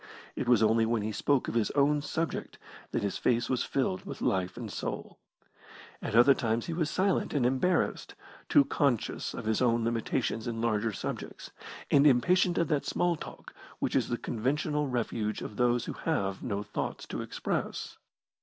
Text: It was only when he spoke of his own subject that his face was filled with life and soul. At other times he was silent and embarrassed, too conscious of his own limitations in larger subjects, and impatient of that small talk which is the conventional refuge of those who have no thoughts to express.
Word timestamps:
It 0.35 0.49
was 0.49 0.63
only 0.63 0.83
when 0.83 1.03
he 1.03 1.11
spoke 1.11 1.47
of 1.47 1.53
his 1.53 1.69
own 1.75 2.01
subject 2.01 2.57
that 2.89 3.03
his 3.03 3.19
face 3.19 3.51
was 3.51 3.63
filled 3.63 4.03
with 4.03 4.19
life 4.19 4.57
and 4.57 4.73
soul. 4.73 5.19
At 6.01 6.15
other 6.15 6.33
times 6.33 6.65
he 6.65 6.73
was 6.73 6.89
silent 6.89 7.35
and 7.35 7.45
embarrassed, 7.45 8.15
too 8.49 8.65
conscious 8.65 9.35
of 9.35 9.45
his 9.45 9.61
own 9.61 9.85
limitations 9.85 10.47
in 10.47 10.59
larger 10.59 10.91
subjects, 10.91 11.51
and 11.91 12.07
impatient 12.07 12.57
of 12.57 12.67
that 12.69 12.87
small 12.87 13.15
talk 13.15 13.53
which 13.77 13.95
is 13.95 14.09
the 14.09 14.17
conventional 14.17 14.87
refuge 14.87 15.43
of 15.43 15.55
those 15.57 15.85
who 15.85 15.93
have 15.93 16.41
no 16.41 16.63
thoughts 16.63 17.05
to 17.05 17.21
express. 17.21 17.99